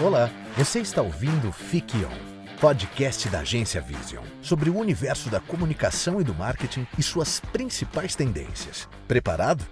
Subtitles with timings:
[0.00, 6.20] Olá, você está ouvindo Fique On, podcast da agência Vision, sobre o universo da comunicação
[6.20, 8.88] e do marketing e suas principais tendências.
[9.08, 9.66] Preparado?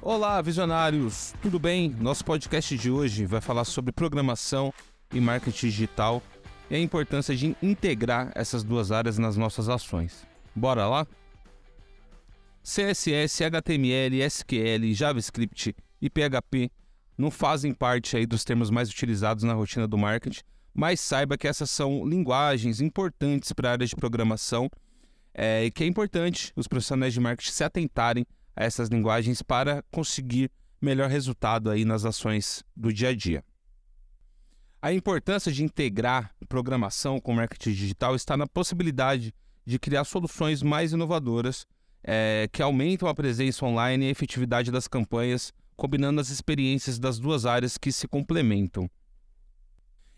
[0.00, 1.34] Olá, visionários!
[1.42, 1.90] Tudo bem?
[1.98, 4.72] Nosso podcast de hoje vai falar sobre programação
[5.12, 6.22] e marketing digital
[6.70, 10.24] e a importância de integrar essas duas áreas nas nossas ações.
[10.54, 11.04] Bora lá?
[12.62, 16.70] CSS, HTML, SQL, JavaScript e PHP
[17.20, 20.40] não fazem parte aí dos termos mais utilizados na rotina do marketing,
[20.72, 24.70] mas saiba que essas são linguagens importantes para a área de programação
[25.34, 29.84] é, e que é importante os profissionais de marketing se atentarem a essas linguagens para
[29.90, 33.44] conseguir melhor resultado aí nas ações do dia a dia.
[34.80, 39.34] A importância de integrar programação com marketing digital está na possibilidade
[39.66, 41.66] de criar soluções mais inovadoras
[42.02, 47.18] é, que aumentam a presença online e a efetividade das campanhas combinando as experiências das
[47.18, 48.88] duas áreas que se complementam.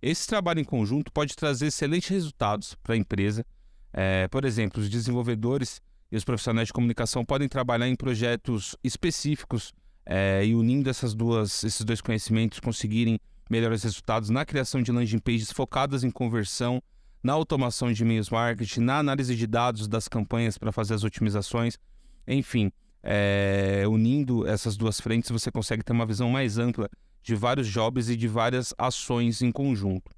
[0.00, 3.44] Esse trabalho em conjunto pode trazer excelentes resultados para a empresa.
[3.92, 9.72] É, por exemplo, os desenvolvedores e os profissionais de comunicação podem trabalhar em projetos específicos
[10.06, 13.18] é, e unindo essas duas, esses dois conhecimentos, conseguirem
[13.50, 16.80] melhores resultados na criação de landing pages focadas em conversão,
[17.20, 21.76] na automação de e-mails marketing, na análise de dados das campanhas para fazer as otimizações,
[22.28, 22.70] enfim
[23.02, 26.88] é, unindo essas duas frentes, você consegue ter uma visão mais ampla
[27.22, 30.10] de vários jobs e de várias ações em conjunto.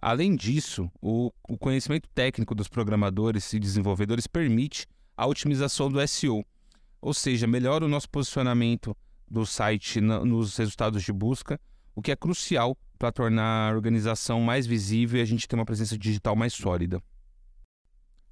[0.00, 6.44] Além disso, o, o conhecimento técnico dos programadores e desenvolvedores permite a otimização do SEO,
[7.02, 8.96] ou seja, melhora o nosso posicionamento
[9.30, 11.60] do site na, nos resultados de busca,
[11.94, 15.64] o que é crucial para tornar a organização mais visível e a gente ter uma
[15.66, 17.02] presença digital mais sólida.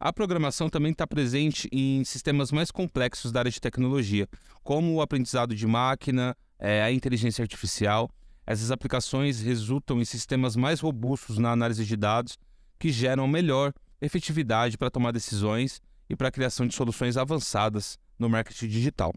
[0.01, 4.29] A programação também está presente em sistemas mais complexos da área de tecnologia,
[4.63, 8.09] como o aprendizado de máquina, é, a inteligência artificial.
[8.47, 12.39] Essas aplicações resultam em sistemas mais robustos na análise de dados,
[12.79, 18.29] que geram melhor efetividade para tomar decisões e para a criação de soluções avançadas no
[18.29, 19.13] marketing digital.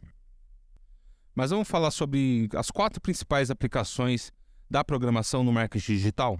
[1.35, 4.33] Mas vamos falar sobre as quatro principais aplicações
[4.67, 6.39] da programação no marketing digital?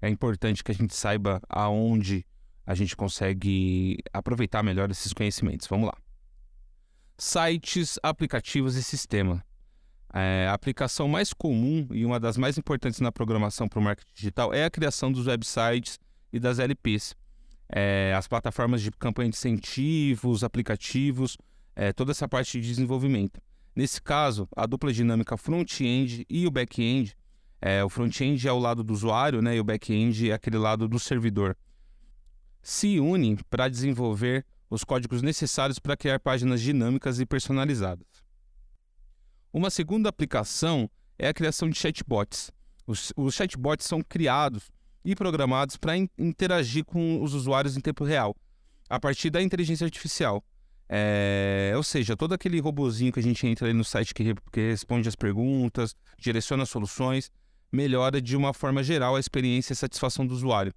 [0.00, 2.24] É importante que a gente saiba aonde
[2.66, 5.66] a gente consegue aproveitar melhor esses conhecimentos.
[5.66, 5.96] Vamos lá.
[7.18, 9.44] Sites, aplicativos e sistema.
[10.14, 14.12] É, a aplicação mais comum e uma das mais importantes na programação para o marketing
[14.14, 15.98] digital é a criação dos websites
[16.32, 17.14] e das LPs.
[17.68, 21.38] É, as plataformas de campanha de incentivos, aplicativos,
[21.74, 23.40] é, toda essa parte de desenvolvimento.
[23.74, 27.16] Nesse caso, a dupla dinâmica front-end e o back-end,
[27.60, 30.86] é, o front-end é o lado do usuário né, e o back-end é aquele lado
[30.86, 31.56] do servidor
[32.62, 38.06] se unem para desenvolver os códigos necessários para criar páginas dinâmicas e personalizadas.
[39.52, 42.50] Uma segunda aplicação é a criação de chatbots.
[42.86, 44.70] Os, os chatbots são criados
[45.04, 48.34] e programados para in interagir com os usuários em tempo real,
[48.88, 50.42] a partir da inteligência artificial.
[50.88, 55.08] É, ou seja, todo aquele robozinho que a gente entra no site que, que responde
[55.08, 57.30] as perguntas, direciona soluções,
[57.70, 60.72] melhora de uma forma geral a experiência e a satisfação do usuário.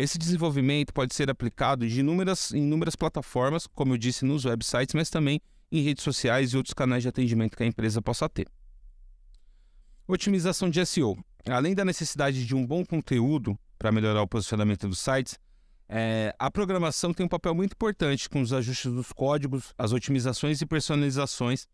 [0.00, 4.94] Esse desenvolvimento pode ser aplicado de inúmeras, em inúmeras plataformas, como eu disse, nos websites,
[4.94, 8.48] mas também em redes sociais e outros canais de atendimento que a empresa possa ter.
[10.08, 11.22] Otimização de SEO.
[11.46, 15.38] Além da necessidade de um bom conteúdo para melhorar o posicionamento dos sites,
[15.86, 20.62] é, a programação tem um papel muito importante com os ajustes dos códigos, as otimizações
[20.62, 21.66] e personalizações.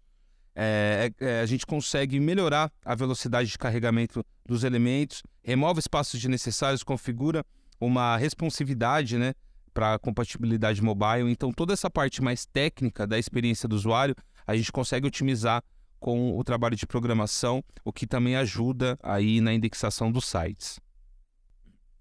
[0.52, 6.82] É, é, a gente consegue melhorar a velocidade de carregamento dos elementos, remove espaços desnecessários,
[6.82, 7.44] configura
[7.80, 9.34] uma responsividade né,
[9.72, 11.30] para compatibilidade mobile.
[11.30, 14.14] Então, toda essa parte mais técnica da experiência do usuário,
[14.46, 15.62] a gente consegue otimizar
[15.98, 20.78] com o trabalho de programação, o que também ajuda aí na indexação dos sites.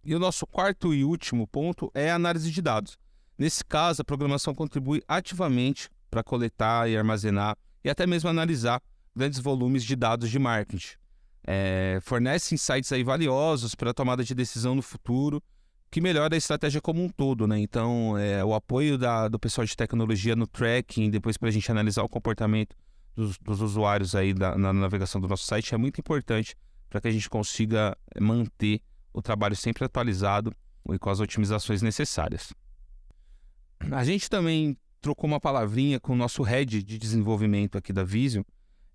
[0.03, 2.97] E o nosso quarto e último ponto é a análise de dados.
[3.37, 8.81] Nesse caso, a programação contribui ativamente para coletar e armazenar e até mesmo analisar
[9.15, 10.95] grandes volumes de dados de marketing.
[11.47, 15.41] É, fornece insights aí valiosos para a tomada de decisão no futuro
[15.95, 17.57] que melhora a estratégia como um todo, né?
[17.57, 21.71] Então, é, o apoio da, do pessoal de tecnologia no tracking, depois para a gente
[21.71, 22.75] analisar o comportamento
[23.15, 26.53] dos, dos usuários aí da, na navegação do nosso site é muito importante
[26.89, 28.81] para que a gente consiga manter
[29.13, 30.53] o trabalho sempre atualizado
[30.91, 32.53] e com as otimizações necessárias.
[33.89, 38.43] A gente também trocou uma palavrinha com o nosso head de desenvolvimento aqui da Vision,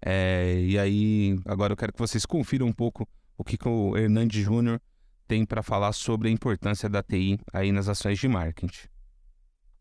[0.05, 3.09] é, e aí agora eu quero que vocês confiram um pouco
[3.39, 4.79] o que, que o Hernandes Júnior
[5.31, 8.89] tem para falar sobre a importância da TI aí nas ações de marketing.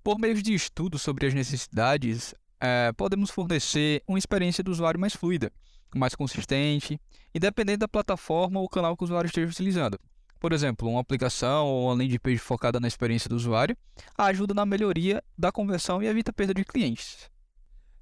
[0.03, 5.15] Por meio de estudos sobre as necessidades, é, podemos fornecer uma experiência do usuário mais
[5.15, 5.51] fluida,
[5.95, 7.01] mais consistente,
[7.33, 9.99] independente da plataforma ou canal que o usuário esteja utilizando.
[10.39, 13.75] Por exemplo, uma aplicação ou uma landing page focada na experiência do usuário
[14.15, 17.27] ajuda na melhoria da conversão e evita perda de clientes.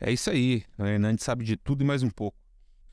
[0.01, 2.37] É isso aí, a Hernandes sabe de tudo e mais um pouco.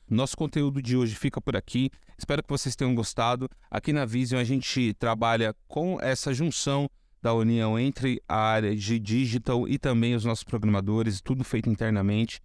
[0.09, 1.91] Nosso conteúdo de hoje fica por aqui.
[2.17, 3.49] Espero que vocês tenham gostado.
[3.69, 6.89] Aqui na Vision a gente trabalha com essa junção
[7.21, 12.41] da união entre a área de digital e também os nossos programadores, tudo feito internamente.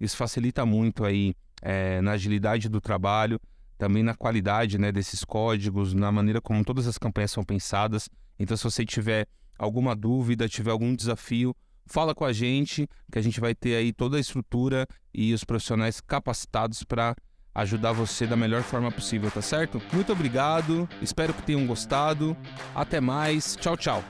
[0.00, 3.40] Isso facilita muito aí é, na agilidade do trabalho,
[3.78, 8.08] também na qualidade né, desses códigos, na maneira como todas as campanhas são pensadas.
[8.38, 9.26] Então, se você tiver
[9.58, 11.54] alguma dúvida, tiver algum desafio,
[11.86, 15.44] fala com a gente, que a gente vai ter aí toda a estrutura e os
[15.44, 17.14] profissionais capacitados para
[17.54, 19.80] ajudar você da melhor forma possível, tá certo?
[19.92, 22.36] Muito obrigado, espero que tenham gostado.
[22.74, 24.04] Até mais, tchau, tchau.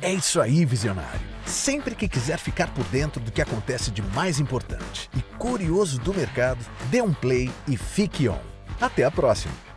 [0.00, 1.20] É isso aí, visionário.
[1.46, 6.12] Sempre que quiser ficar por dentro do que acontece de mais importante e curioso do
[6.12, 8.38] mercado, dê um play e fique on.
[8.80, 9.71] Até a próxima!